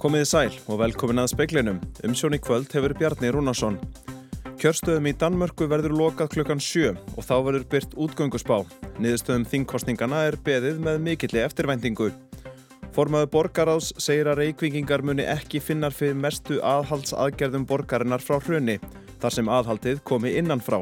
[0.00, 1.80] Komiði sæl og velkomin að speiklinum.
[2.08, 3.74] Umsjón í kvöld hefur Bjarni Rúnarsson.
[4.60, 8.56] Kjörstöðum í Danmörku verður lokað klukkan 7 og þá verður byrt útgöngusbá.
[8.96, 12.08] Niðurstöðum þingkostningana er beðið með mikilli eftirvæntingu.
[12.96, 18.80] Formaðu borgaráðs segir að reykvingingar muni ekki finnar fyrir mestu aðhaldsaðgerðum borgarinnar frá hrunni,
[19.20, 20.80] þar sem aðhaldið komi innanfrá.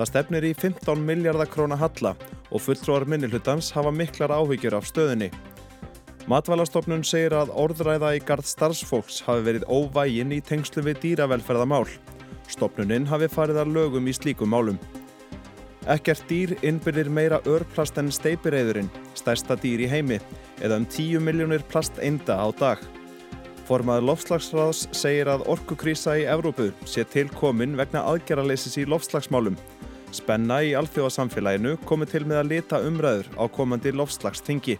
[0.00, 2.14] Það stefnir í 15 miljardar króna halla
[2.48, 5.26] og fulltróðar minnilhutans hafa miklar áhyggjur af stöðunni.
[6.24, 11.84] Matvælastofnun segir að orðræða í gard starfsfólks hafi verið óvægin í tengslu við dýravelferðamál.
[12.48, 14.78] Stofnuninn hafi farið að lögum í slíkum málum.
[15.84, 18.88] Ekkert dýr innbyrðir meira örplast enn steipireiðurinn,
[19.20, 20.16] stærsta dýr í heimi,
[20.64, 22.80] eða um 10 miljónir plast einda á dag.
[23.68, 29.60] Formaður lofslagsráðs segir að orkukrísa í Evrópu sé til komin vegna aðgerraleysis í lofslagsmálum.
[30.10, 34.74] Spenna í alþjóðasamfélaginu komi til með að lita umræður á komandi lofslagstingi.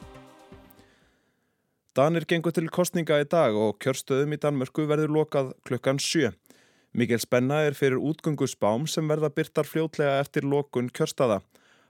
[1.94, 6.32] Danir gengur til kostninga í dag og kjörstöðum í Danmörku verður lokað klukkan 7.
[6.90, 11.40] Mikil spenna er fyrir útgöngusbám sem verða byrtar fljótlega eftir lokun kjörstaða.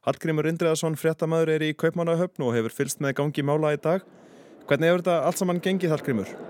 [0.04, 4.04] Hallgrímur Indriðarsson, fréttamaður, er í Kaupmannahöfn og hefur fylst með gangi mála í dag.
[4.68, 6.49] Hvernig hefur þetta allt saman gengið, Hallgrímur?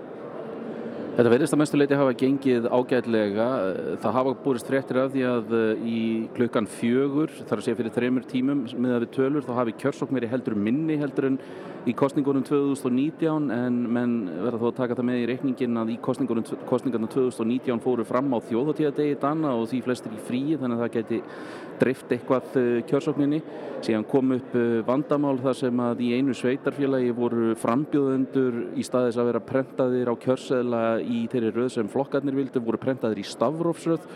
[1.11, 3.47] Þetta verðist að mestuleiti hafa gengið ágætlega.
[3.99, 6.03] Það hafa búist fréttir af því að eh, í
[6.37, 10.13] klukkan fjögur, þar að segja fyrir þreymur tímum með að við tölur, þá hafi kjörsók
[10.15, 11.37] meiri heldur minni heldur en
[11.89, 15.97] í kostningunum 2019 en menn verða þó að taka það með í reikningin að í
[16.05, 20.95] kostningunum 2019 fóru fram á þjóðhotíðadegi danna og því flestir í frí þannig að það
[20.99, 21.21] geti
[21.81, 23.41] drift eitthvað eh, kjörsókninni.
[23.81, 29.17] Síðan kom upp eh, vandamál þar sem að í einu sveitarfélagi voru frambjóðendur í staðis
[29.17, 34.07] að vera prentaðir á kjörseðla í þeirri röð sem flokkarnir vildu voru prentaðir í stafrófsröð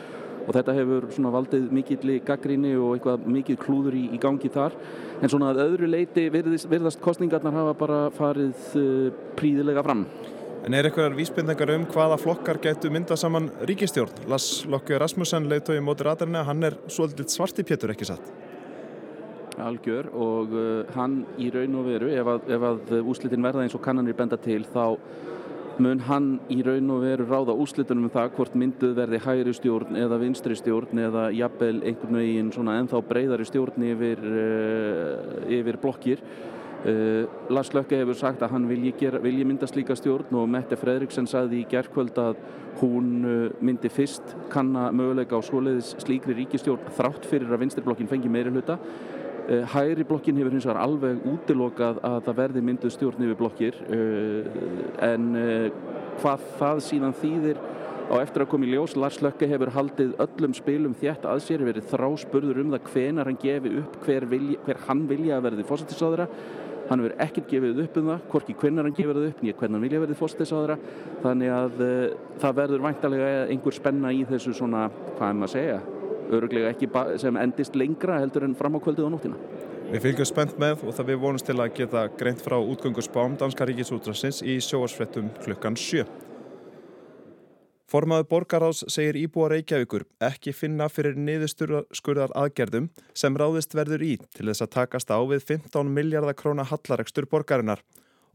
[0.46, 4.76] og þetta hefur svona valdið mikill gaggríni og eitthvað mikill klúður í, í gangi þar
[5.22, 10.06] en svona að öðru leiti virðist, virðast kostningarnar hafa bara farið uh, príðilega fram
[10.66, 14.24] En er eitthvað vísbyndengar um hvaða flokkar getur myndað saman ríkistjórn?
[14.32, 18.32] Lars Lokki Rasmussen leiðtói móti ratarina, hann er svolítið svarti pétur ekki satt?
[19.62, 23.78] Algjör og uh, hann í raun og veru ef að, ef að úslitin verða eins
[23.78, 24.98] og kannanir benda til þá
[25.84, 29.98] mun hann í raun og veru ráða úslitunum um það hvort mynduð verði hægri stjórn
[30.00, 36.24] eða vinstri stjórn eða jafnvel einhvern veginn svona ennþá breyðari stjórn yfir, uh, yfir blokkir.
[36.86, 40.78] Uh, Lars Lökke hefur sagt að hann vilji, gera, vilji mynda slíka stjórn og Mette
[40.78, 42.40] Fredriksen sagði í gerðkvöld að
[42.80, 48.12] hún uh, myndi fyrst kanna möguleika á svoleiðis slíkri ríkistjórn þrátt fyrir að vinstri blokkin
[48.12, 48.78] fengi meiri hluta
[49.46, 53.76] Eh, hægri blokkin hefur hins vegar alveg útilokað að það verði mynduð stjórn yfir blokkir.
[53.94, 54.48] Eh,
[55.06, 55.68] en eh,
[56.24, 57.60] hvað það síðan þýðir
[58.10, 61.66] á eftir að koma í ljós Lars Lökke hefur haldið öllum spilum þjætt að sér
[61.68, 65.70] verið þráspurður um það hvenar hann gefi upp hver, vilja, hver hann vilja að verði
[65.70, 66.28] fósættisáðura
[66.90, 69.78] hann hefur ekkert gefið upp um það hvorki hvenar hann gefið það upp nýja hvernig
[69.78, 70.78] hann vilja verði fósættisáðura
[71.26, 71.84] þannig að
[72.42, 75.82] það verður væntalega einhver spenna í þessu svona, hvað er maður að segja
[76.34, 76.90] öruglega ekki
[77.22, 79.40] sem endist lengra heldur en fram á kvöldið og nóttina.
[79.86, 83.68] Við fylgjum spennt með og það við vonumst til að geta greint frá útgöngusbám Danska
[83.70, 86.08] Ríkisútrasins í sjóarsfrettum klukkan 7.
[87.86, 94.50] Formaður borgaráðs segir íbúa Reykjavíkur ekki finna fyrir niðurskurðar aðgerðum sem ráðist verður í til
[94.50, 97.86] þess að takast á við 15 miljardar króna hallaregstur borgarinnar.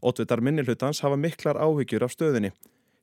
[0.01, 2.55] Ótvitar minnilhutans hafa miklar áhyggjur af stöðinni.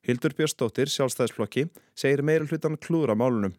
[0.03, 3.53] Hildur Björnsdóttir, sjálfstæðisflokki, segir meirulhutan klúra málunum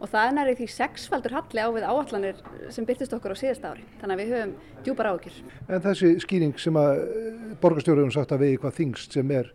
[0.00, 2.40] og það er nærið því sexfaldur halli á við áallanir
[2.72, 4.54] sem byrtist okkur á síðast ári þannig að við höfum
[4.86, 5.36] djúpar áhugir.
[5.68, 9.52] En þessi skýring sem að eh, borgarstjóruðum sagt að við eitthvað þingst sem er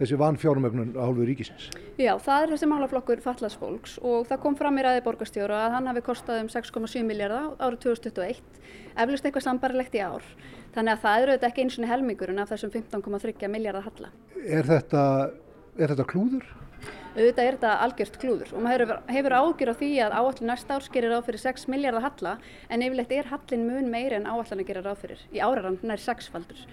[0.00, 1.66] þessi vanfjármögnun á hálfu ríkisins?
[2.00, 5.90] Já, það er þessi málaflokkur fallarsfólks og það kom fram í ræði borgarstjóru að hann
[5.90, 8.40] hafi kostað um 6,7 miljardar árið 2021,
[9.04, 10.24] eflust eitthvað sambarilegt í ár.
[10.72, 14.12] Þannig að það eru þetta ekki eins og helmingurinn af þessum 15,3 miljardar halla.
[14.40, 15.04] Er þetta,
[15.76, 16.48] er þetta klúður?
[17.16, 20.86] Auðvitað er þetta algjört klúður og maður hefur ágjör á því að áallin næsta ár
[20.86, 22.36] skerir á fyrir 6 miljardar halla
[22.68, 26.00] en yfirleitt er hallin mun meiri en áallan að gera ráð fyrir í áraran nær
[26.00, 26.64] 6 faldur.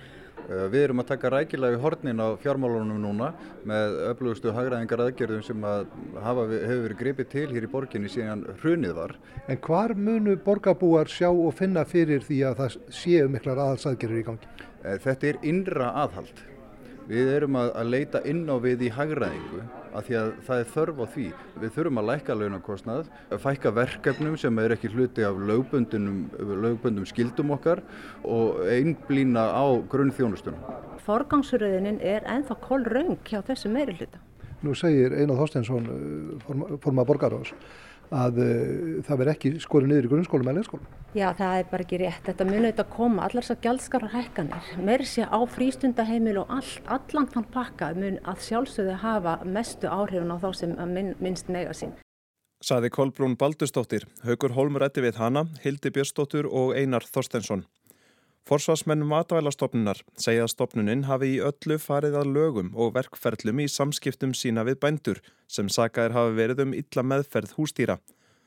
[0.48, 3.32] Eh, við erum að taka rækilega hornin á fjármálunum núna
[3.68, 5.88] með öflugustu hagræðingar aðgerðum sem að
[6.24, 9.16] hafa, hefur verið gripið til hér í borginni síðan hrunið var.
[9.50, 14.28] En hvar munu borgarbúar sjá og finna fyrir því að það séu miklar aðhalsaðgerður í
[14.30, 14.54] gangi?
[14.84, 16.46] Eh, þetta er innra aðhald.
[17.08, 19.62] Við erum að, að leita inn á við í hagræðingu
[19.96, 21.28] af því að það er þörf á því.
[21.62, 23.10] Við þurfum að læka launakostnað,
[23.44, 27.82] fækka verkefnum sem er ekki hluti af lögbundum skildum okkar
[28.28, 30.68] og einblýna á grunnþjónustunum.
[31.08, 34.20] Forgangsröðinin er ennþá kollraung hjá þessu meiri hluta.
[34.66, 37.54] Nú segir Einar Þorsteinsson, eh, formað borgaráðs,
[38.14, 40.90] að uh, það verð ekki skorið niður í grunnskólum eða leikskólum.
[41.18, 42.24] Já, það er bara ekki rétt.
[42.28, 47.30] Þetta muni auðvitað koma, allar þessar gjaldskara hækkanir, meiri sé á frístundaheimil og all, allan
[47.34, 51.96] þann pakka mun að sjálfsögðu hafa mestu áhrifun á þá sem minn, minnst mega sín.
[52.64, 57.68] Saði Kolbrún Baldustóttir, Haugur Holmur ætti við hana, Hildi Björnstóttur og Einar Þorstensson.
[58.48, 64.32] Forsvarsmenn matvælastofnunar segja að stofnunin hafi í öllu farið að lögum og verkferðlum í samskiptum
[64.40, 65.20] sína við bændur
[65.52, 67.98] sem sagaðir hafi verið um illa meðferð hústýra.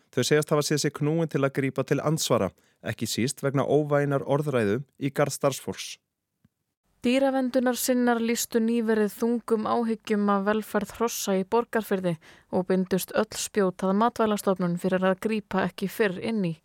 [0.08, 2.49] Þau segjast hafa séð sig knúin til að grípa til ansvara,
[2.81, 5.99] ekki síst vegna óvænar orðræðu í garð starfsfólks.
[7.05, 12.17] Dýravendunar sinnar lístu nýverið þungum áhyggjum af velferð hrossa í borgarfyrði
[12.56, 16.56] og byndust öll spjótað matvælastofnun fyrir að grípa ekki fyrr inn í.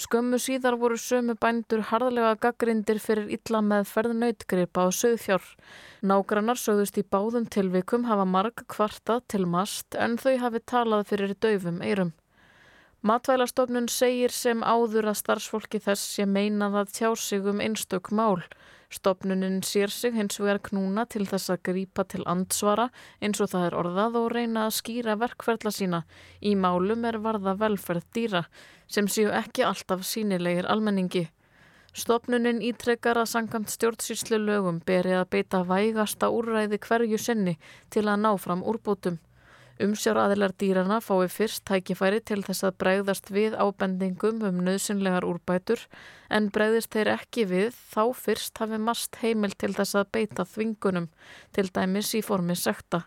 [0.00, 5.42] Skömmu síðar voru sömu bændur harðlega gaggrindir fyrir illa með ferðnautgripa og sögðfjár.
[6.08, 11.36] Nágrannar sögðust í báðum tilvikum hafa marg kvartað til mast en þau hafi talað fyrir
[11.44, 12.14] döfum eirum.
[13.04, 18.40] Matvælastofnun segir sem áður að starfsfólki þess sé meinað að tjá sig um einstök mál.
[18.90, 22.88] Stopnunin sér sig hins vegar knúna til þess að grípa til andsvara
[23.22, 26.00] eins og það er orðað og reyna að skýra verkferðla sína.
[26.42, 28.44] Í málum er varða velferð dýra
[28.90, 31.28] sem séu ekki alltaf sínilegir almenningi.
[31.94, 37.58] Stopnunin ítrekkar að sangamt stjórnsýslu lögum beri að beita vægasta úrræði hverju sinni
[37.90, 39.18] til að ná fram úrbótum.
[39.80, 45.86] Umsjáraðilar dýrana fái fyrst tækifæri til þess að bregðast við ábendingum um nöðsynlegar úrbætur
[46.28, 51.08] en bregðist þeir ekki við þá fyrst hafi mast heimil til þess að beita þvingunum,
[51.56, 53.06] til dæmis í formi sekta.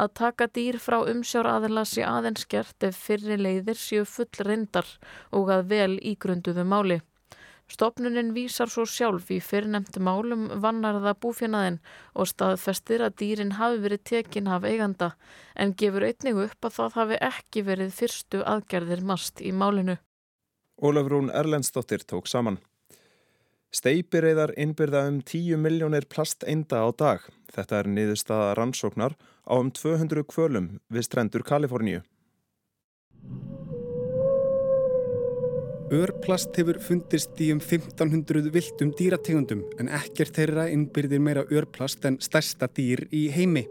[0.00, 4.88] Að taka dýr frá umsjáraðila sé aðeins gert ef fyrri leiðir séu full reyndar
[5.34, 7.02] og að vel ígrunduðu máli.
[7.68, 11.76] Stopnunin vísar svo sjálf í fyrirnemtu málum vannarða búfjanaðin
[12.16, 15.10] og staðfestir að dýrin hafi verið tekin af eiganda
[15.54, 19.98] en gefur einnig upp að það hafi ekki verið fyrstu aðgerðir mast í málinu.
[20.80, 22.56] Ólafrún Erlendsdóttir tók saman.
[23.68, 27.24] Steipireyðar innbyrða um 10 miljónir plasteinda á dag.
[27.52, 32.00] Þetta er niðurstaða rannsóknar á um 200 kvölum við strendur Kaliforníu.
[35.88, 42.18] Örplast hefur fundist í um 1500 viltum dýrategundum en ekkert þeirra innbyrðir meira örplast en
[42.20, 43.62] stærsta dýr í heimi.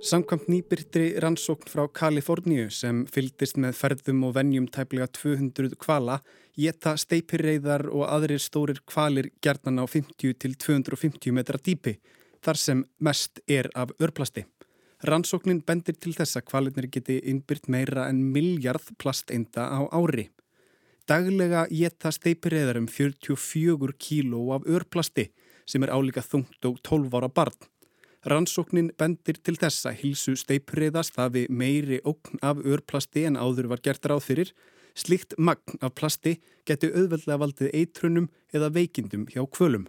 [0.00, 6.22] Samkvæmt nýbyrtri rannsókn frá Kaliforníu sem fyldist með ferðum og vennjum tæplega 200 kvala
[6.56, 11.98] geta steipirreiðar og aðrir stórir kvalir gerðan á 50 til 250 metra dýpi
[12.40, 14.46] þar sem mest er af örplasti.
[15.04, 20.30] Rannsóknin bendir til þess að kvalinir geti innbyrt meira en miljard plasteinda á ári.
[21.10, 25.24] Daglega geta steipirreðar um 44 kíló af örplasti
[25.66, 27.56] sem er álíka þungt og 12 ára barn.
[28.30, 34.06] Rannsóknin bendir til þessa hilsu steipirreðast hafi meiri ókn af örplasti en áður var gert
[34.06, 34.52] ráð fyrir.
[34.94, 36.36] Slikt magn af plasti
[36.68, 39.88] geti auðveldlega valdið eitrunum eða veikindum hjá kvölum.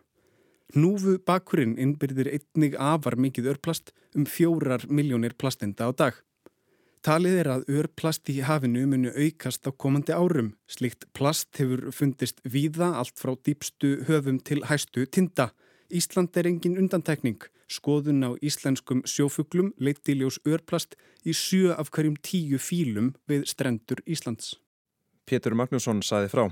[0.74, 6.17] Núfu bakurinn innbyrðir einnig afar mikið örplast um fjórar miljónir plastenda á dag.
[7.01, 10.51] Talið er að örplast í hafinu munu aukast á komandi árum.
[10.69, 15.50] Slikt plast hefur fundist víða allt frá dýpstu höfum til hæstu tinda.
[15.89, 17.42] Ísland er engin undantækning.
[17.65, 20.94] Skoðun á íslenskum sjófuglum leiti ljós örplast
[21.25, 24.59] í sjö af hverjum tíu fílum við strendur Íslands.
[25.25, 26.51] Pétur Magnússon saði frá.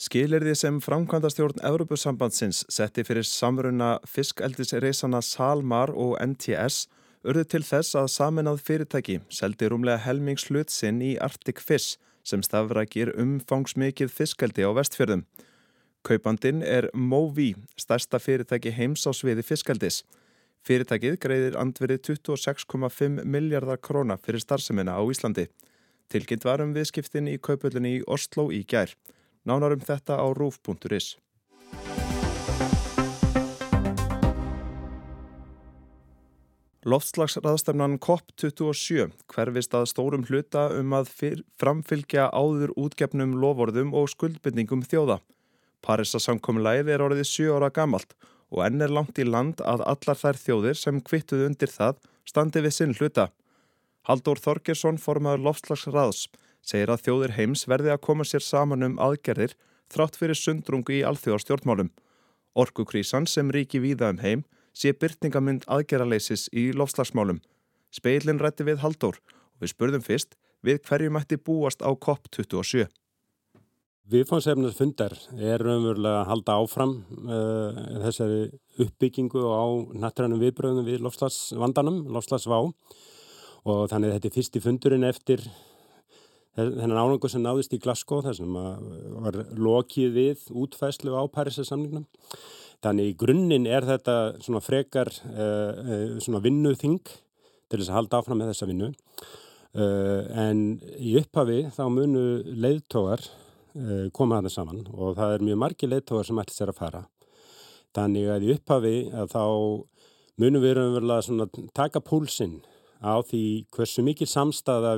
[0.00, 6.86] Skilirði sem framkvæmdastjórn Európusambandsins setti fyrir samruna fiskeldisreisana Salmar og NTS
[7.26, 12.42] urðu til þess að saminað fyrirtæki seldi rúmlega helmings hlut sinn í Arctic Fish sem
[12.44, 15.24] stafrækir umfangsmikið fiskaldi á vestfjörðum.
[16.06, 20.02] Kaupandin er Movi, stærsta fyrirtæki heims á sviði fiskaldis.
[20.66, 25.48] Fyrirtækið greiðir andverið 26,5 miljardar króna fyrir starfseminna á Íslandi.
[26.08, 28.94] Tilkynnt varum viðskiptin í kaupöldunni í Oslo í gær.
[29.44, 31.16] Nánarum þetta á rúf.is.
[36.88, 41.10] Loftslagsraðstefnan COP27 hverfist að stórum hluta um að
[41.60, 45.18] framfylgja áður útgefnum lovorðum og skuldbindningum þjóða.
[45.84, 48.14] Parisa samkominlæð er orðið 7 ára gamalt
[48.48, 52.64] og enn er langt í land að allar þær þjóðir sem kvittuð undir það standi
[52.64, 53.28] við sinn hluta.
[54.08, 56.28] Haldur Þorgersson, formadur loftslagsraðs,
[56.64, 59.58] segir að þjóðir heims verði að koma sér saman um aðgerðir
[59.92, 61.92] þrátt fyrir sundrungu í alþjóðarstjórnmálum.
[62.56, 64.46] Orkukrísan sem ríki víða um heim
[64.78, 67.42] sé byrtingamind aðgerraleysis í lofslagsmálum.
[67.90, 72.86] Speilin rætti við Haldur og við spurðum fyrst við hverju mætti búast á COP27.
[74.08, 76.94] Viðfáðsefnars fundar er raunverulega að halda áfram
[77.28, 78.38] uh, þessari
[78.80, 79.66] uppbyggingu á
[80.00, 82.62] nattrænum viðbröðum við lofslagsvandanum, lofslagsvá
[83.68, 85.44] og þannig þetta er fyrsti fundurinn eftir
[86.56, 92.08] þennan árangur sem náðist í Glasgow þar sem var lokið við útfæslu á Parísasamningnum.
[92.84, 98.38] Þannig í grunninn er þetta svona frekar uh, svona vinnuþing til þess að halda áfram
[98.38, 98.92] með þessa vinnu.
[99.78, 100.62] Uh, en
[100.96, 102.24] í upphafi þá munu
[102.56, 106.72] leiðtógar uh, koma að það saman og það er mjög margi leiðtógar sem ætlir sér
[106.72, 107.02] að fara.
[107.98, 109.42] Þannig að í upphafi að þá
[110.38, 112.60] munum við raunverulega taka púlsinn
[113.02, 113.42] á því
[113.74, 114.94] hversu mikil samstæða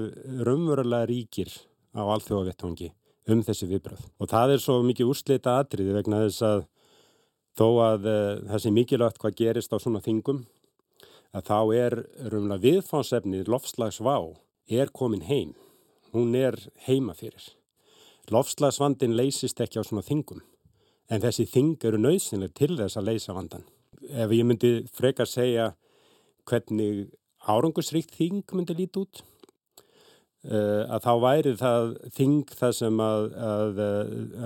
[0.46, 1.52] raunverulega ríkir
[1.96, 2.90] á alþjóðavettangi
[3.30, 4.04] um þessi viðbröð.
[4.20, 6.62] Og það er svo mikið úrslita atriði vegna þess að
[7.60, 10.44] þó að uh, það sé mikilvægt hvað gerist á svona þingum
[11.36, 14.14] að þá er raunverulega viðfánsefnið lofslagsvá
[14.70, 15.52] er komin heim.
[16.14, 17.52] Hún er heima fyrir.
[18.30, 20.40] Lofslagsvandin leysist ekki á svona þingum
[21.10, 23.66] en þessi þing eru nöðsynlega til þess að leysa vandan.
[24.00, 25.72] Ef ég myndi frekar segja
[26.48, 27.10] hvernig
[27.50, 29.22] árangusríkt þing myndi líti út
[30.48, 33.80] uh, að þá væri það þing það sem að, að,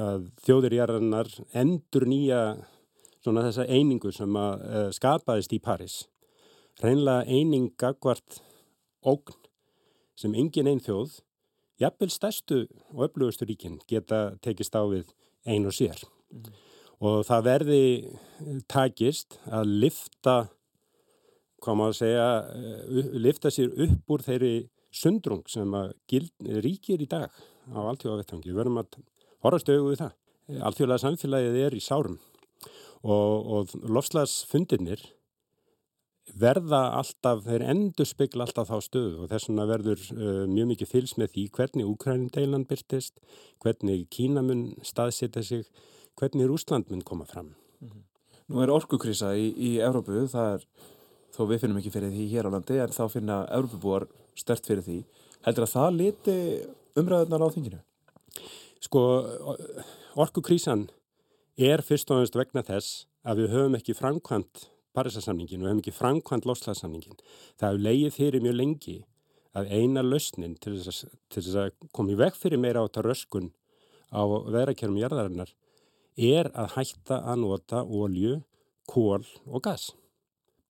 [0.04, 2.44] að þjóðirjarðarnar endur nýja
[3.24, 6.02] svona þessa einingu sem að uh, skapaðist í Paris
[6.82, 8.40] reynlega eininga hvart
[9.06, 9.38] ógn
[10.18, 11.20] sem engin einn þjóð
[11.80, 15.08] jafnvel stærstu og öflugustu ríkin geta tekist á við
[15.48, 16.52] einn og sér mm.
[17.00, 17.82] og það verði
[18.70, 20.36] takist að lifta
[21.64, 24.54] hvað maður segja, uh, lifta sér upp úr þeirri
[24.94, 26.32] sundrung sem að gild,
[26.64, 27.32] ríkir í dag
[27.72, 28.50] á alltjóðavettangi.
[28.50, 28.98] Við verðum að
[29.44, 30.12] horfast auðvitað.
[30.60, 32.18] Alltjóðlega samfélagið er í sárum
[33.04, 35.02] og, og lofslagsfundirnir
[36.40, 40.90] verða alltaf, þeir endur spekla alltaf þá stöðu og þess vegna verður uh, mjög mikið
[40.90, 43.20] fylgs með því hvernig Úkrænindeilan byrtist,
[43.62, 45.68] hvernig Kínamun staðsita sig,
[46.18, 47.54] hvernig Rúsland mun koma fram.
[47.80, 48.02] Mm -hmm.
[48.48, 50.66] Nú er orkukrísa í, í Evrópu, það er
[51.34, 54.82] þó við finnum ekki fyrir því hér á landi en þá finna Európabúar stert fyrir
[54.82, 55.04] því
[55.46, 56.36] heldur að það liti
[57.00, 57.80] umræðunar á þinginu?
[58.84, 59.00] Sko,
[60.20, 60.88] orkukrísan
[61.56, 65.94] er fyrst og ennast vegna þess að við höfum ekki framkvæmt Parísasamningin, við höfum ekki
[65.94, 67.18] framkvæmt Loslassamningin.
[67.58, 68.96] Það hefur leiðið fyrir mjög lengi
[69.54, 73.04] að eina lausnin til þess að, til þess að komi veg fyrir meira á þetta
[73.06, 73.52] röskun
[74.14, 75.54] á veðrakjörum jarðarinnar
[76.14, 78.40] er að hætta að nota ólju,
[78.86, 79.92] kól og gas.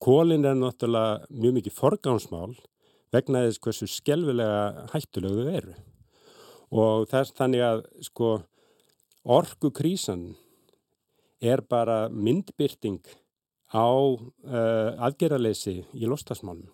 [0.00, 2.54] Kólinn er náttúrulega mjög mikið forgámsmál
[3.12, 5.76] vegna þess hversu skelvilega hættulegu þau eru.
[6.74, 8.30] Og þess þannig að sko
[9.24, 10.32] orkukrísan
[11.44, 13.02] er bara myndbyrting
[13.74, 16.66] á uh, aðgerraleysi í lostasmálum.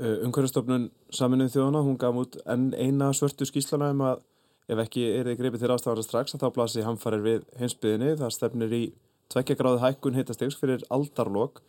[0.00, 4.22] Uh, Umhverfstofnun saminuð þjóðana, hún gaf út enn eina svörtu skýslana um að
[4.70, 8.14] ef ekki er þið greipið til ástafara strax að þá blasi hamfarir við heimsbyðinni.
[8.20, 8.84] Það stefnir í
[9.32, 11.60] tvekkja gráði hækkun hittastegs fyrir aldarlokk.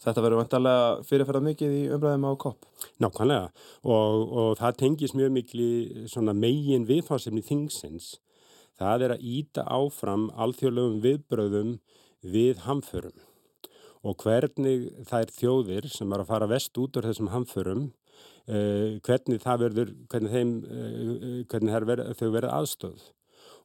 [0.00, 2.66] Þetta verður vantarlega fyrirferðað mikið í umræðum á kopp.
[3.04, 3.50] Nákvæmlega
[3.84, 8.14] og, og það tengis mjög miklu megin viðfáðsefni þingsins.
[8.80, 11.72] Það er að íta áfram alþjóðlegum viðbröðum
[12.24, 13.16] við hamförum.
[14.00, 17.90] Og hvernig er þjóðir sem er að fara vest út úr þessum hamförum,
[18.48, 23.10] eh, hvernig, verður, hvernig, þeim, eh, hvernig verið, þau verður aðstöð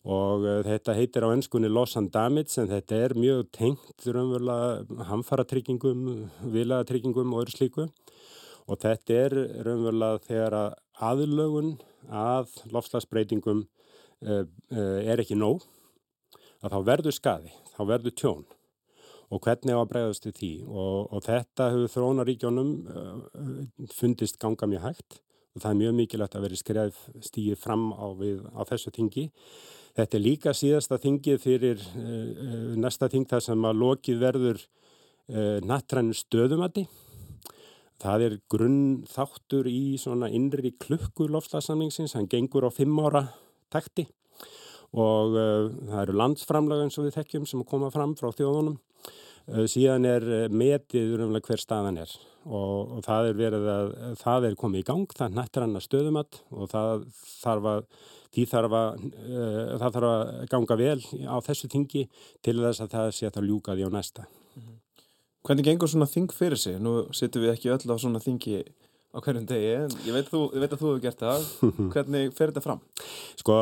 [0.05, 5.05] og uh, þetta heitir á ennskunni loss and damage en þetta er mjög tengt raunverulega
[5.09, 6.03] hamfaratryggingum,
[6.53, 7.87] vilaðatryggingum og öðru slíku.
[8.69, 10.75] Og þetta er raunverulega þegar að
[11.09, 11.71] aðlögun
[12.09, 13.65] að lofslagsbreytingum
[14.25, 15.63] er ekki nóg
[16.65, 18.45] að þá verður skadi, þá verður tjón.
[19.33, 20.51] Og hvernig á að bregðast til því?
[20.65, 22.71] Og, og þetta hefur þrónaríkjónum
[23.93, 25.21] fundist ganga mjög hægt.
[25.55, 29.29] Og það er mjög mikilvægt að veri skref stíið fram á, við, á þessu tingi
[29.95, 35.59] Þetta er líka síðasta þingið fyrir uh, næsta þing þar sem að lokið verður uh,
[35.63, 36.83] nattrænu stöðumati.
[38.03, 43.23] Það er grunn þáttur í svona innri klukku lofslagssamningsins, hann gengur á fimm ára
[43.73, 44.07] takti
[44.95, 48.79] og uh, það eru landsframlega eins og við þekkjum sem koma fram frá þjóðunum.
[49.69, 52.09] Síðan er metið umlega hver staðan er
[52.49, 56.39] og, og það er verið að það er komið í gang, það er nattræna stöðumat
[56.49, 57.03] og það
[57.43, 57.83] þarf að
[58.35, 62.01] Þarf að, uh, það þarf að ganga vel á þessu þingi
[62.43, 64.25] til þess að það sé að það ljúka því á næsta.
[64.59, 64.73] Mhm.
[65.47, 66.75] Hvernig gengur svona þing fyrir sig?
[66.81, 68.65] Nú sittum við ekki öll á svona þingi
[69.15, 69.71] á hverjum degi,
[70.03, 71.47] ég veit, þú, ég veit að þú hefur gert það.
[71.93, 72.81] Hvernig fer þetta fram?
[73.39, 73.55] Sko,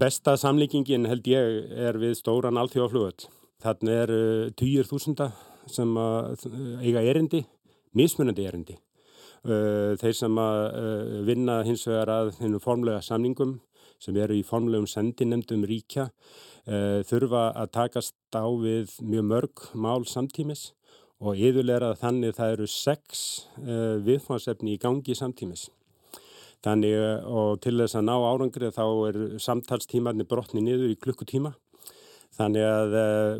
[0.00, 3.28] besta samlíkingin held ég er við stóran alþjóðaflugöld.
[3.60, 4.12] Þannig er
[4.56, 5.32] týjur þúsunda
[5.68, 5.92] sem
[6.80, 7.42] eiga erindi,
[7.98, 8.78] mismunandi erindi.
[9.46, 13.58] Uh, þeir sem að uh, vinna hins vegar að hennu formlega samningum
[14.02, 16.08] sem eru í formlegum sendinemdum ríkja
[17.08, 20.68] þurfa að takast á við mjög mörg mál samtímis
[21.18, 23.22] og yðurlega þannig það eru sex
[23.62, 25.68] uh, viðfáðsefni í gangi samtímis.
[26.64, 26.94] Þannig
[27.30, 31.52] og til þess að ná árangrið þá er samtalstímanni brotni niður í klukkutíma.
[32.34, 32.96] Þannig að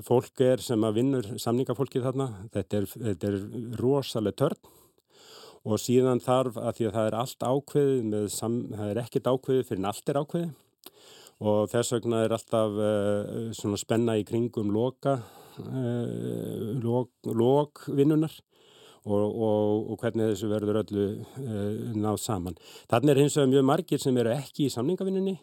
[0.07, 3.41] fólk er sem að vinnur samningafólkið þarna, þetta er, þetta er
[3.83, 4.71] rosalega törn
[5.69, 9.83] og síðan þarf að því að það er allt ákveðið, það er ekkert ákveðið fyrir
[9.83, 10.55] en allt er ákveðið
[11.39, 15.19] og þess vegna er alltaf uh, spenna í kringum loka,
[15.63, 18.35] uh, lok, lokvinnunar
[19.09, 22.59] og, og, og hvernig þessu verður öllu uh, náð saman.
[22.91, 25.39] Þannig er hins vegar mjög margir sem eru ekki í samningavinnunni,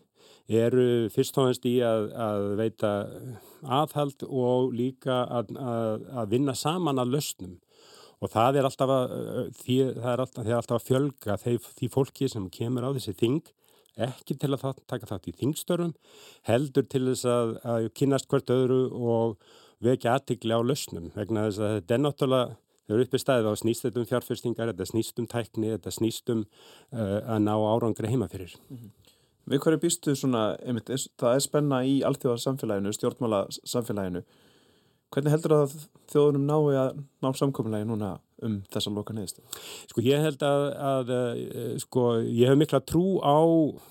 [0.46, 2.96] eru fyrst og hannst í að, að veita
[3.66, 7.56] aðhald og líka að, að, að vinna saman að lausnum
[8.24, 9.14] og það er alltaf að,
[9.60, 13.42] því, það er alltaf, er alltaf fjölga því, því fólki sem kemur á þessi þing
[14.06, 15.94] ekki til að það, taka þátt í þingstörfum
[16.50, 19.38] heldur til þess að kynast hvert öðru og
[19.84, 22.56] vekja aðtikli á lausnum vegna þess að þetta er náttúrulega
[22.86, 27.20] þau eru uppið staðið á snýst um fjárfyrstingar, þetta um tækni, þetta snýst um uh,
[27.26, 28.54] að ná árangri heima fyrir.
[28.70, 29.14] Mm -hmm.
[29.46, 34.24] Við hverju býstu svona, einmitt, það er spenna í allþjóða samfélaginu, stjórnmála samfélaginu
[35.14, 35.74] Hvernig heldur það að
[36.12, 38.10] þjóðunum nái að ná samkominlega núna
[38.44, 39.38] um þessa loka neðist?
[39.88, 43.40] Sko ég held að, að eh, sko ég hef mikla trú á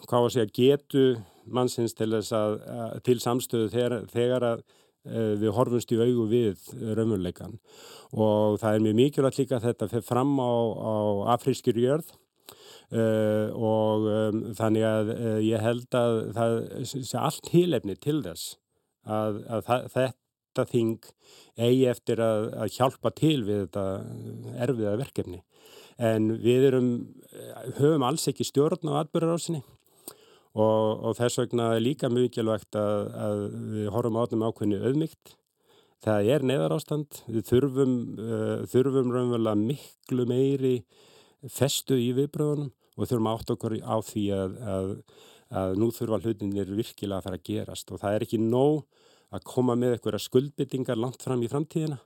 [0.04, 1.04] hvað að segja getu
[1.44, 4.66] mannsins til þess að, að til samstöðu þegar, þegar að
[5.04, 7.58] við horfumst í augu við raunveruleikan
[8.14, 10.94] og það er mjög mikilvægt líka að þetta fyrir fram á, á
[11.34, 12.12] afrískir jörð.
[12.94, 18.58] Uh, og um, þannig að uh, ég held að það sé allt hílefni til þess
[19.08, 21.08] að, að það, þetta þing
[21.56, 23.86] eigi eftir að, að hjálpa til við þetta
[24.68, 25.40] erfiða verkefni.
[25.96, 26.92] En við erum,
[27.80, 29.64] höfum alls ekki stjórn á atbyrjarásinni
[30.54, 33.40] og, og þess vegna er líka mikilvægt að, að
[33.74, 35.34] við horfum átnum ákveðinu auðmygt.
[36.04, 40.74] Það er neðar ástand, við þurfum, uh, þurfum raunverulega miklu meiri
[41.50, 44.90] festu í viðbröðunum og þurfum átt okkur á því að, að,
[45.62, 48.84] að nú þurfa hlutinir virkilega að fara að gerast og það er ekki nóg
[49.34, 51.98] að koma með eitthvað skuldbyttingar langt fram í framtíðina.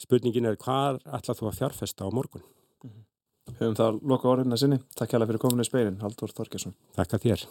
[0.00, 2.44] Spurningin er hvað ætlað þú að fjárfesta á morgun?
[2.84, 3.04] Mm -hmm.
[3.58, 4.80] Höfum það loka orðina sinni.
[4.98, 6.76] Takk það fyrir kominu í speilin, Haldur Þorkesson.
[6.96, 7.48] Takk að þér.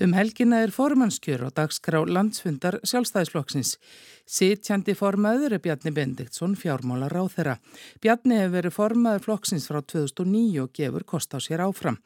[0.00, 3.74] Um helgina er formannskjör og dagskrá landsfundar sjálfstæðisflokksins.
[4.24, 7.56] Sittjandi formaður er Bjarni Bendiktsson fjármálar á þeirra.
[8.00, 12.00] Bjarni hefur verið formaður flokksins frá 2009 og gefur kost á sér áfram.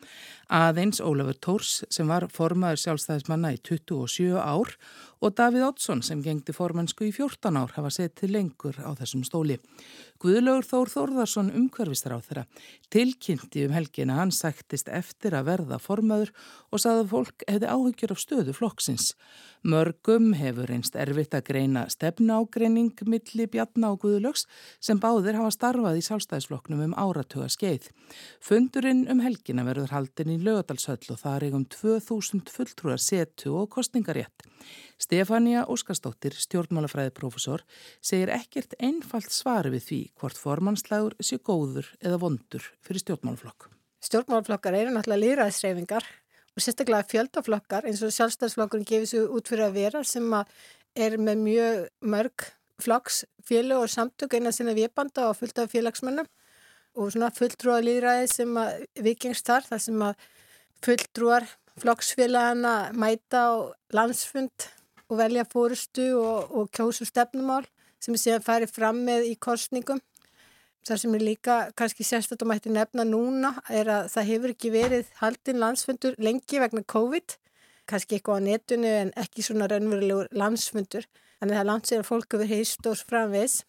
[0.54, 4.70] Aðeins Ólafur Tórs sem var formaður sjálfstæðismanna í 27 ár
[5.24, 9.56] og Davíð Oddsson sem gengdi formannsku í 14 ár hafa setið lengur á þessum stóli.
[10.22, 12.44] Guðlaugur Þór Þórðarsson umhverfistar á þeirra
[12.94, 16.30] tilkynnti um helgina hann sættist eftir að verða formaður
[16.70, 19.08] og saði að fólk hefði áhyggjur af stöðu flokksins.
[19.64, 24.46] Mörgum hefur einst erfitt að greina stefnágreining milli Bjarná og Guðlaugs
[24.78, 27.88] sem báðir hafa starfað í sálstæðisflokknum um áratuga skeið.
[28.44, 33.70] Fundurinn um helgina verður haldin í lögadalshöll og það er eigum 2000 fulltrúar setu og
[33.74, 34.44] kostningarétt.
[35.00, 37.64] Stefania Óskarsdóttir, stjórnmálafræðiprofessor,
[38.04, 43.70] segir ekkert einfalt svar við því hvort formannslægur sé góður eða vondur fyrir stjórnmálaflokk.
[44.04, 46.06] Stjórnmálaflokkar eru náttúrulega líraðsreyfingar
[46.54, 50.52] og sérstaklega fjöldaflokkar eins og sjálfstæðsflokkurinn gefur sér út fyrir að vera sem að
[50.94, 51.80] er með mjög
[52.14, 52.46] mörg
[52.82, 56.28] flokks fjölu og samtök eina sinna viðbanda og fullt af félagsmönnum
[56.94, 60.26] og svona fulltrúar líðræði sem að vikingst þar, sem að
[60.84, 61.46] fulltrúar
[61.80, 63.52] flokksfélagana mæta á
[63.94, 64.68] landsfund
[65.10, 67.64] og velja fórustu og, og kjósu stefnumál
[68.02, 70.00] sem séðan færi fram með í korsningum.
[70.84, 75.12] Það sem er líka kannski sérstaklega mætti nefna núna er að það hefur ekki verið
[75.22, 77.36] haldinn landsfundur lengi vegna COVID,
[77.88, 81.08] kannski eitthvað á netunu en ekki svona raunverulegur landsfundur.
[81.40, 83.62] Þannig að það landsir að fólk hefur heist og framvegs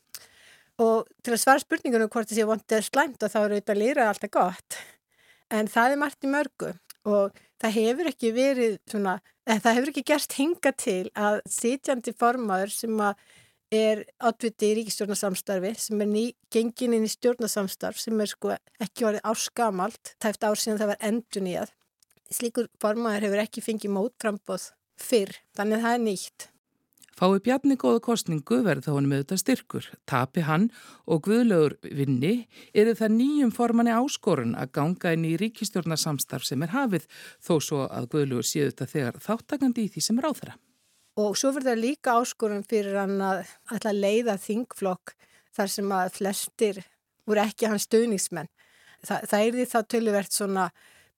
[0.82, 3.78] og til að svara spurningunum hvort það sé vondið er slæmt og þá eru þetta
[3.78, 4.78] lýrað alltaf gott.
[5.54, 6.74] En það er margt í mörgu.
[7.06, 12.74] Og það hefur ekki verið svona, það hefur ekki gerst hinga til að sitjandi formaður
[12.74, 13.04] sem
[13.76, 19.08] er átviti í ríkistjórnarsamstarfi sem er ný gengin inn í stjórnarsamstarf sem er sko ekki
[19.10, 21.74] orðið áskamalt tæft ár síðan það var endun í að
[22.34, 24.70] slíkur formaður hefur ekki fengið mótframbóð
[25.02, 26.48] fyrr, þannig að það er nýtt
[27.16, 29.86] Fái Bjarni góða kostningu verð þá hann með þetta styrkur.
[30.04, 30.66] Tapi hann
[31.08, 32.34] og Guðlaugur vinni
[32.76, 37.06] eru það nýjum formanni áskorun að ganga inn í ríkistjórnarsamstarf sem er hafið
[37.40, 40.58] þó svo að Guðlaugur séu þetta þegar þáttakandi í því sem er á þeirra.
[41.24, 45.16] Og svo verður það líka áskorun fyrir hann að alltaf leiða þingflokk
[45.56, 46.82] þar sem að flestir
[47.24, 48.52] voru ekki hans stöðningsmenn.
[49.08, 50.68] Þa, það er því þá töluvert svona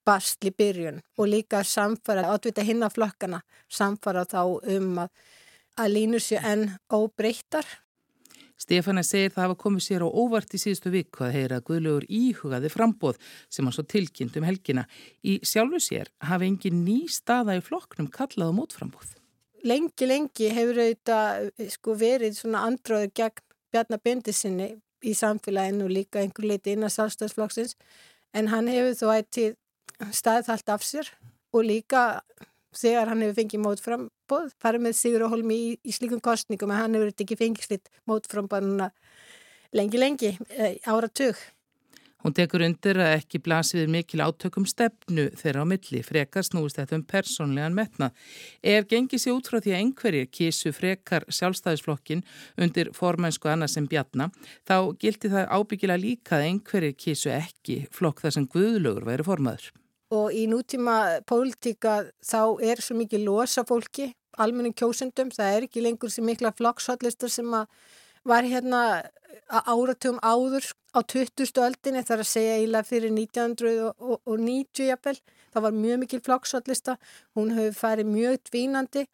[0.05, 4.41] bastli byrjun og líka samfara, átvita hinn af flokkana, samfara þá
[4.77, 5.11] um að
[5.77, 7.67] að línur séu enn óbreyttar.
[8.57, 12.71] Stefana segir það hafa komið sér á óvart í síðustu viku að heyra Guðlaugur íhugaði
[12.73, 13.19] frambóð
[13.53, 14.87] sem hann svo tilkynnt um helgina.
[15.21, 19.13] Í sjálfu sér hafi engin ný staða í flokknum kallað á mótframbóð.
[19.67, 24.69] Lengi, lengi hefur auðvitað sko, verið svona andröður gegn Bjarnabindi sinni
[25.03, 27.75] í samfélaginu og líka einhver leiti innan sálstæðsflokksins
[28.33, 29.47] en hann hefur þó ætti
[30.15, 31.09] staðið allt af sér
[31.53, 32.03] og líka
[32.77, 36.81] þegar hann hefur fengið mótframbóð farið með Sigur og Holmi í, í slíkum kostningum en
[36.83, 38.91] hann hefur ekki fengið slitt mótframbóðuna
[39.75, 41.37] lengi lengi eh, áratug.
[42.25, 46.97] Hún tekur undir að ekki blasið mikil átökum stefnu þeirra á milli, frekar snúist þetta
[46.97, 48.09] um persónlegan metna.
[48.59, 52.25] Ef gengið sér út frá því að einhverjir kísu frekar sjálfstæðisflokkin
[52.57, 54.31] undir formænsku annars sem bjarna,
[54.65, 59.69] þá gildi það ábyggilega líka að einhverjir kísu ekki flokk þar sem guðlugur væri formaður.
[60.15, 65.83] Og í nútíma pólitíka þá er svo mikið losa fólki, almenning kjósendum, það er ekki
[65.83, 67.49] lengur sem mikla flokkshotlistar sem
[68.27, 68.81] var hérna
[69.47, 70.65] áratugum áður
[70.95, 71.51] á 20.
[71.63, 75.17] öldinni þar að segja eiginlega fyrir 1990 jafnvel.
[75.53, 76.97] Það var mjög mikil flokkshottlista,
[77.35, 79.07] hún hefur farið mjög dvínandi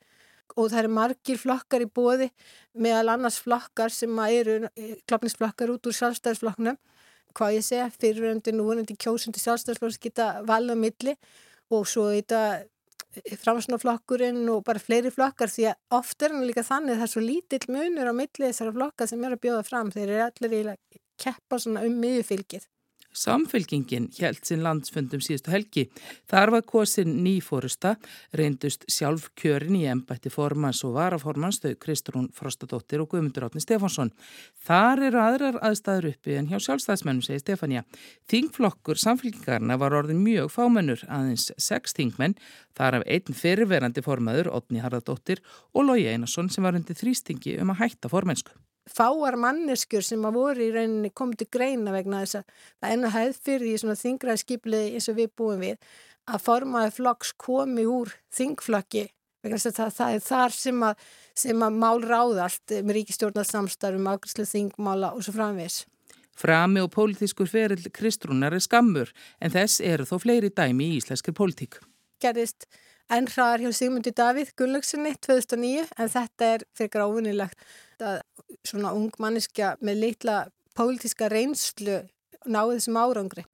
[0.53, 2.29] og það eru margir flokkar í bóði
[2.77, 6.77] meðal annars flokkar sem eru eh, klopnisflokkar út úr sjálfstæðisflokknum.
[7.33, 11.15] Hvað ég segja, fyrirvendur núverandi kjósundi sjálfstæðisflokks geta valið á milli
[11.73, 12.41] og svo þetta
[13.41, 17.23] framsnaflokkurinn og bara fleiri flokkar því að oft er hann líka þannig það er svo
[17.23, 19.91] lítill munur á millið þessara flokkar sem er að bjóða fram.
[19.93, 22.67] Þeir eru allir í að keppa um miðjufylgið
[23.13, 25.85] Samfylkingin held sinn landsfundum síðustu helgi.
[26.29, 27.95] Þar var kosin nýfórusta,
[28.37, 34.11] reyndust sjálf kjörin í embætti formans og varaformans þau Kristrún Frostadóttir og Guðmundur Átni Stefánsson.
[34.65, 37.85] Þar eru aðrar aðstæður uppi en hjá sjálfstæðismennum, segi Stefania.
[38.31, 42.37] Þingflokkur samfylkingarna var orðin mjög fámennur, aðeins sex þingmenn,
[42.77, 47.73] þar af einn fyrirverandi formaður, Otni Harðardóttir og Lói Einarsson sem var undir þrýstingi um
[47.73, 48.57] að hætta formensku
[48.89, 53.11] fáar manneskjur sem að voru í rauninni komið til greina vegna þess að það enna
[53.13, 55.93] hæð fyrir því svona þingraði skiplið eins og við búum við
[56.33, 59.07] að formaði flokks komi úr þingflokki
[59.43, 61.07] vegna þess að það, það er þar sem að,
[61.45, 65.81] sem að mál ráðalt með ríkistjórnarsamstarfum, ákvæmslu þingmála og svo framvis.
[66.39, 71.35] Frami og pólitískur ferill Kristrúnar er skammur en þess eru þó fleiri dæmi í íslenskir
[71.37, 71.77] pólitík.
[72.23, 72.65] Gerðist
[73.11, 77.65] enn hraðar hjá Sigmundi Davíð Gunnlaugssoni 2009 en þetta er fyrir gráðunilegt
[78.03, 78.21] að
[78.67, 80.37] svona ung manniska með litla
[80.77, 82.03] pólitíska reynslu
[82.45, 83.45] náðu þessum árangri.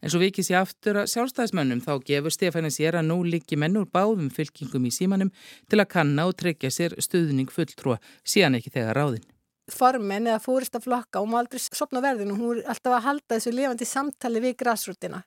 [0.00, 3.76] En svo vikið sér aftur að sjálfstæðismönnum þá gefur Stefani sér að nú líki menn
[3.76, 5.32] úr báðum fylkingum í símanum
[5.68, 9.26] til að kanna og tryggja sér stuðning fulltrúa síðan ekki þegar ráðin.
[9.70, 13.52] Formen eða fórista flokka og má aldrei sopna verðinu, hún er alltaf að halda þessu
[13.54, 15.20] lifandi samtali við græsrútina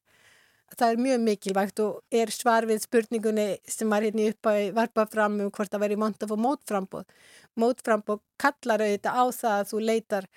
[0.80, 5.06] það er mjög mikilvægt og er svar við spurningunni sem var hérna upp að varpa
[5.12, 7.08] fram um hvort það væri mont að få mótframbóð.
[7.60, 10.30] Mótframbóð kallar auðvitað á það að þú leitar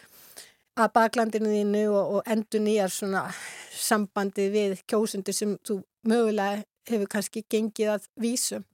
[0.76, 3.26] að baklandinu þínu og, og endur nýjar svona
[3.76, 8.66] sambandi við kjósundu sem þú mögulega hefur kannski gengið að vísum.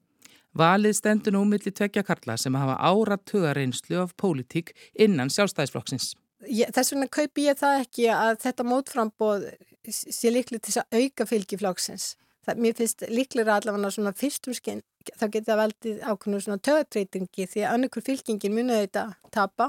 [0.59, 6.12] Valið stendur nú millir tvekja karla sem hafa áratugareynslu af pólitík innan sjálfstæðisflokksins.
[6.42, 9.46] Þess vegna kaupi ég það ekki að þetta mótframbóð
[9.90, 12.09] sé líklega til þess að auka fylgiflokksins.
[12.42, 17.47] Það, mér finnst líklega allavega svona fyrstum skinn, þá getur það veldið ákveðinu svona töðatreitingi
[17.51, 19.68] því að annarkur fylgingin munið þetta tapa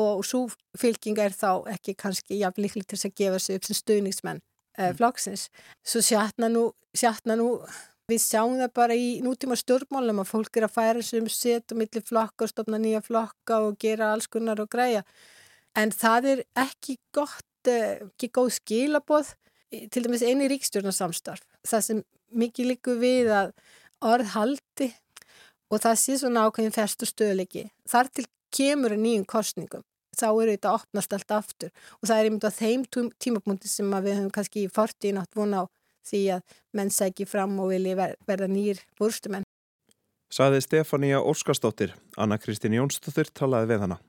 [0.00, 0.44] og svo
[0.78, 4.40] fylginga er þá ekki kannski jafn líklega til þess að gefa sig upp sem stuðningsmenn
[4.40, 4.96] eh, mm.
[4.98, 5.48] flokksins.
[5.86, 7.48] Svo sjatna nú, sjatna nú,
[8.10, 11.80] við sjáum það bara í nútíma stjórnmálum að fólk er að færa sem set og
[11.80, 15.04] millir flokka og stopna nýja flokka og gera alls kunnar og græja.
[15.78, 19.32] En það er ekki gott, ekki góð skilaboð
[19.90, 23.54] til dæmis eini ríkstjórnarsamstarf það sem mikið líku við að
[24.04, 24.90] orð haldi
[25.72, 30.54] og það sé svona ákveðin fest og stöðleiki þar til kemur nýjum kostningum þá eru
[30.54, 32.84] þetta opnast allt aftur og það er einmitt á þeim
[33.18, 35.70] tímapunkti sem við höfum kannski í fortíðin átt vona á
[36.04, 39.46] því að menn sækir fram og vilji verða nýjir búrstumenn.
[40.34, 44.00] Saði Stefania Óskarsdóttir, Anna Kristín Jónsdóttir talaði við hana.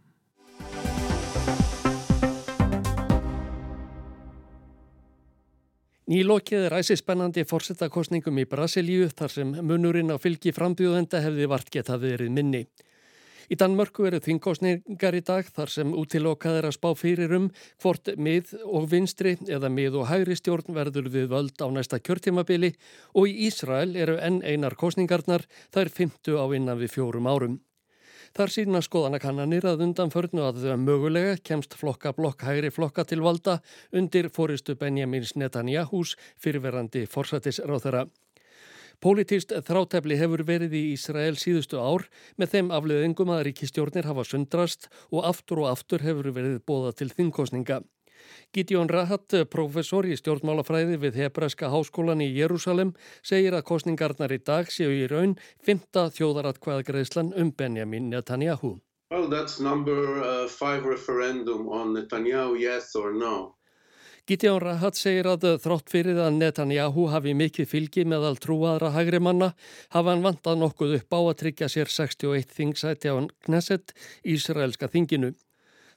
[6.05, 11.97] Nýlokið er æsispennandi fórsettakostningum í Brasilíu þar sem munurinn á fylgi frambjóðenda hefði vart geta
[11.97, 12.61] verið minni.
[13.49, 17.49] Í Danmörku eru þingkostningar í dag þar sem útilokað er að spá fyrir um
[17.81, 22.75] hvort mið og vinstri eða mið og hægri stjórn verður við völd á næsta kjörtímabili
[23.17, 27.63] og í Ísrael eru enn einar kostningarnar þær 50 á innan við fjórum árum.
[28.35, 33.21] Þar sína skoðanakannanir að undan förnu að þau mögulega kemst flokka blokk hægri flokka til
[33.23, 33.61] valda
[33.95, 38.03] undir fóristu Benjamins Netanyahús fyrirverandi forsættisráþara.
[38.99, 44.89] Politist þrátefli hefur verið í Ísrael síðustu ár með þeim afleðingum að ríkistjórnir hafa sundrast
[45.11, 47.85] og aftur og aftur hefur verið bóða til þingkostninga.
[48.53, 52.93] Gideon Rahat, professor í stjórnmálafræði við Hebraska háskólan í Jérúsalem,
[53.25, 58.77] segir að kostningarnar í dag séu í raun fymta þjóðaratkvæðagreðslan um Benjamin Netanyahu.
[59.11, 63.55] Well, that's number uh, five referendum on Netanyahu, yes or no.
[64.25, 69.51] Gideon Rahat segir að þrótt fyrir að Netanyahu hafi mikið fylgi meðal trúaðra hægri manna
[69.93, 73.93] hafa hann vantað nokkuð upp á að tryggja sér 61 þingsæti á Knesset
[74.25, 75.35] Ísraelska þinginu.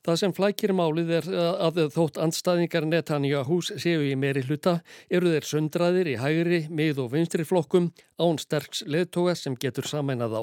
[0.07, 1.29] Það sem flækir málið er
[1.67, 4.79] að þótt andstæðingar Netanyahus séu í meiri hluta
[5.11, 10.39] eru þeir sundraðir í hægri, mið og vinstri flokkum án sterks leðtóa sem getur samænað
[10.39, 10.43] á.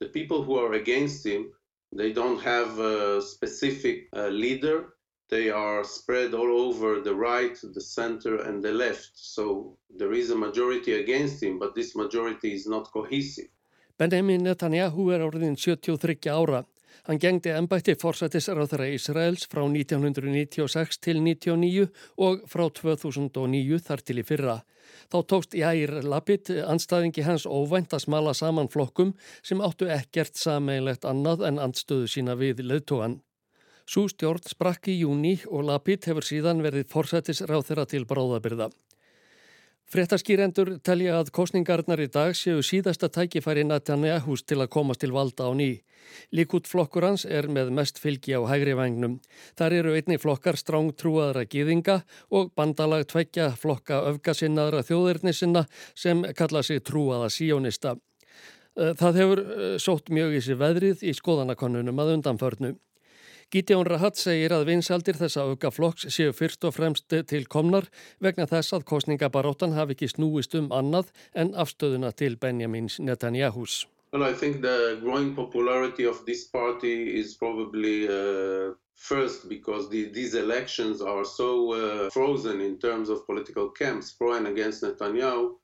[0.00, 1.50] The people who are against him,
[1.96, 4.92] they don't have a specific uh, leader
[5.30, 9.12] they are spread all over the right, the center and the left.
[9.14, 13.48] So there is a majority against him, but this majority is not cohesive.
[13.96, 16.64] Benjamin Netanyahu er orðin 73 ára.
[17.08, 21.88] Hann gengdi ennbætti forsættisráþara Ísraels frá 1996 til 1999
[22.26, 24.58] og frá 2009 þar til í fyrra.
[25.10, 31.08] Þá tókst Jair Lapid anstæðingi hans óvænt að smala saman flokkum sem áttu ekkert sameinlegt
[31.08, 33.20] annað en andstöðu sína við leðtóan.
[33.90, 38.70] Sú stjórn sprakk í júni og Lapid hefur síðan verið forsættis ráð þeirra til bráðabyrða.
[39.90, 45.48] Frettaskýrendur telja að kostningarnar í dag séu síðasta tækifæri Netanyahus til að komast til valda
[45.48, 45.80] á ný.
[46.30, 49.16] Líkút flokkur hans er með mest fylgi á hægri vagnum.
[49.58, 51.96] Þar eru einni flokkar stráng trúaðra gýðinga
[52.30, 55.64] og bandalag tveggja flokka öfgasinnaðra þjóðirnisinna
[55.98, 57.96] sem kalla sig trúaða síjónista.
[58.78, 62.76] Það hefur eh, sótt mjög í sig veðrið í skoðanakonunum að undanförnu.
[63.50, 67.88] Gítjón Rahat segir að vinsaldir þessa auka flokks séu fyrst og fremst til komnar
[68.22, 73.88] vegna þess að kostningabaróttan hafi ekki snúist um annað en afstöðuna til Benjamins Netanyahus.
[74.12, 80.04] Well, I think the growing popularity of this party is probably uh, first because the,
[80.14, 85.56] these elections are so uh, frozen in terms of political camps pro and against Netanyahu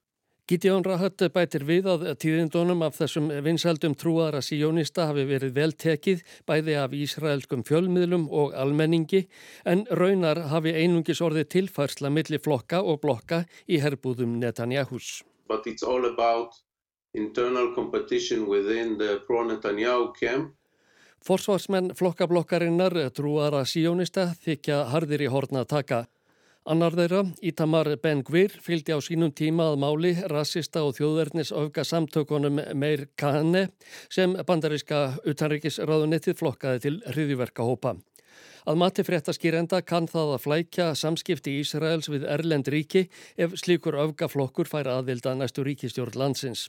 [0.47, 6.23] Gideon Rahat bætir við að tíðindunum af þessum vinsaldum trúaðra síjónista hafi verið vel tekið
[6.47, 9.25] bæði af Ísraelskum fjölmiðlum og almenningi
[9.67, 15.25] en raunar hafi einungis orðið tilfærsla millir flokka og blokka í herbúðum Netanyahus.
[15.51, 16.55] But it's all about
[17.13, 20.55] internal competition within the pro-Netanyahu camp.
[21.27, 26.05] Forsvarsmenn flokkablokkarinnar trúaðra síjónista þykja harðir í horna taka.
[26.66, 31.85] Annar þeirra, Ítamar Ben Gvir, fylgdi á sínum tíma að máli rassista og þjóðverðnis öfga
[31.87, 33.68] samtökunum Meir Kahane
[34.11, 37.92] sem bandaríska utanrikisráðunettið flokkaði til hriðjverka hópa.
[38.66, 43.05] Að mati fréttaskýrenda kann það að flækja samskipti Ísraels við Erlend ríki
[43.38, 46.66] ef slíkur öfgaflokkur fær aðvilda næstu ríkistjórn landsins.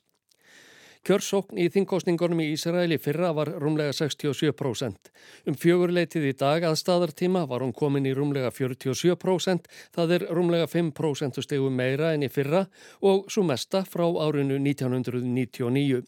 [1.08, 5.12] Kjörsókn í þingkostningunum í Ísraeli fyrra var rúmlega 67%.
[5.48, 10.67] Um fjögurleitið í dag að staðartíma var hún komin í rúmlega 47%, það er rúmlega
[10.67, 12.65] 5% stegu meira enn í fyrra
[13.00, 16.04] og svo mesta frá árinu 1999.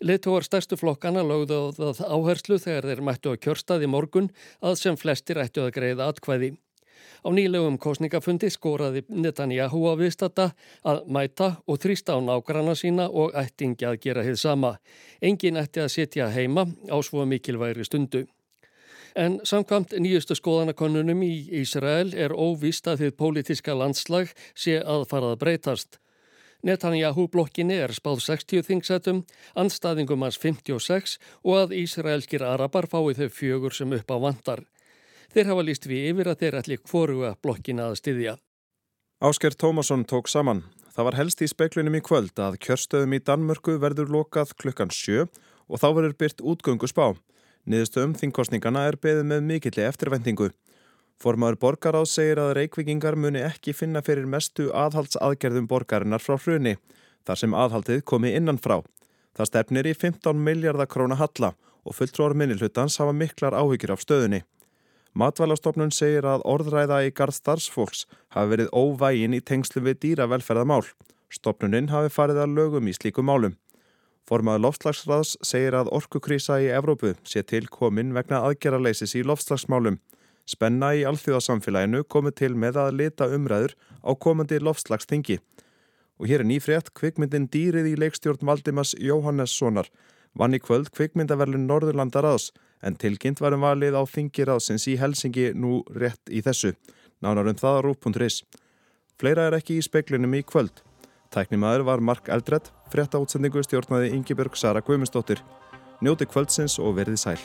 [0.00, 4.32] Leittóar stærstu flokkana lögðu á það áherslu þegar þeir mættu að kjörstaði morgun
[4.64, 6.54] að sem flestir ættu að greiða atkvæði.
[7.24, 10.50] Á nýlegum kostningafundi skoraði Netanyahu á viðstata
[10.84, 14.76] að mæta og þrýsta á nágranna sína og ættingi að gera hið sama.
[15.22, 18.26] Engin ætti að sitja heima á svo mikilvægri stundu.
[19.14, 25.38] En samkvamt nýjustu skoðanakonunum í Ísrael er óvist að þið pólitiska landslag sé að farað
[25.44, 26.00] breytast.
[26.64, 29.22] Netanyahu blokkinni er spáð 60 þingsætum,
[29.54, 34.64] anstaðingum hans 56 og að Ísraelskir arabar fái þau fjögur sem upp á vandar.
[35.34, 38.34] Þeir hafa líst við yfir að þeir ætli hvoruga blokkina að styðja.
[39.18, 40.60] Ásker Tómasson tók saman.
[40.94, 45.24] Það var helst í speklinum í kvöld að kjörstöðum í Danmörku verður lokað klukkan sjö
[45.66, 47.16] og þá verður byrt útgöngu spá.
[47.66, 50.52] Niðurstöðum þingkostningana er beðið með mikilli eftirvendingu.
[51.18, 56.76] Formaður borgaráð segir að reikvikingar muni ekki finna fyrir mestu aðhaldsaðgerðum borgarinnar frá hruni,
[57.26, 58.84] þar sem aðhaldið komi innan frá.
[59.34, 64.44] Það stefnir í 15 miljardar króna halla og fulltrór minnilhutans hafa miklar áhyggjur af stöðunni.
[65.14, 68.00] Matvælastofnun segir að orðræða í garð starfsfólks
[68.34, 70.82] hafi verið óvægin í tengslu við dýravelferðamál.
[71.30, 73.54] Stofnuninn hafi farið að lögum í slíku málum.
[74.26, 80.00] Formaður loftslagsraðs segir að orkukrísa í Evrópu sé til komin vegna aðgerraleysis í loftslagsmálum.
[80.50, 85.38] Spenna í alþjóðasamfélaginu komið til með að leta umræður á komandi loftslagstingi.
[86.18, 89.92] Og hér er nýfrétt kvikmyndin Dýrið í leikstjórn Valdimas Jóhannessonar
[90.34, 92.50] vann í kvöld kvikmyndaverlun Norðurlandaraðs
[92.84, 96.74] en tilkynnt varum valið á þingiráðsins í Helsingi nú rétt í þessu.
[97.24, 98.42] Nánar um það á rúp.is.
[99.18, 100.84] Fleira er ekki í speklinum í kvöld.
[101.34, 105.42] Tæknimaður var Mark Eldred, frétta útsendingu stjórnaði Ingeborg Sara Guimundsdóttir.
[106.04, 107.40] Njóti kvöldsins og verði sæl.